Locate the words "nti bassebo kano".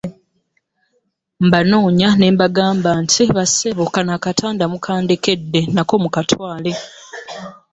3.03-4.11